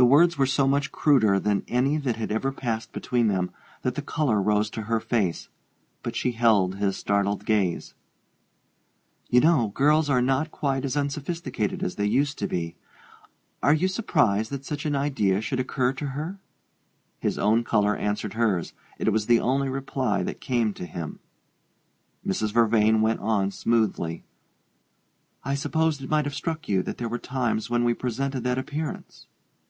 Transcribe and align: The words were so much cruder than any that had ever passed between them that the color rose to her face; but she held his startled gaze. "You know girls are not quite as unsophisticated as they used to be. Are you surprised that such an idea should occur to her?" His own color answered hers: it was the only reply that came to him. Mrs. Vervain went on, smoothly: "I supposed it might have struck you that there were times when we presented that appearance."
The 0.00 0.04
words 0.06 0.38
were 0.38 0.46
so 0.46 0.68
much 0.68 0.92
cruder 0.92 1.40
than 1.40 1.64
any 1.66 1.96
that 1.96 2.14
had 2.14 2.30
ever 2.30 2.52
passed 2.52 2.92
between 2.92 3.26
them 3.26 3.50
that 3.82 3.96
the 3.96 4.00
color 4.00 4.40
rose 4.40 4.70
to 4.70 4.82
her 4.82 5.00
face; 5.00 5.48
but 6.04 6.14
she 6.14 6.30
held 6.30 6.76
his 6.76 6.96
startled 6.96 7.44
gaze. 7.44 7.94
"You 9.28 9.40
know 9.40 9.72
girls 9.74 10.08
are 10.08 10.22
not 10.22 10.52
quite 10.52 10.84
as 10.84 10.96
unsophisticated 10.96 11.82
as 11.82 11.96
they 11.96 12.06
used 12.06 12.38
to 12.38 12.46
be. 12.46 12.76
Are 13.60 13.74
you 13.74 13.88
surprised 13.88 14.52
that 14.52 14.64
such 14.64 14.86
an 14.86 14.94
idea 14.94 15.40
should 15.40 15.58
occur 15.58 15.92
to 15.94 16.06
her?" 16.10 16.38
His 17.18 17.36
own 17.36 17.64
color 17.64 17.96
answered 17.96 18.34
hers: 18.34 18.74
it 19.00 19.10
was 19.12 19.26
the 19.26 19.40
only 19.40 19.68
reply 19.68 20.22
that 20.22 20.40
came 20.40 20.72
to 20.74 20.86
him. 20.86 21.18
Mrs. 22.24 22.52
Vervain 22.52 23.00
went 23.00 23.18
on, 23.18 23.50
smoothly: 23.50 24.22
"I 25.42 25.56
supposed 25.56 26.00
it 26.04 26.08
might 26.08 26.24
have 26.24 26.36
struck 26.36 26.68
you 26.68 26.84
that 26.84 26.98
there 26.98 27.08
were 27.08 27.18
times 27.18 27.68
when 27.68 27.82
we 27.82 27.94
presented 27.94 28.44
that 28.44 28.58
appearance." 28.58 29.26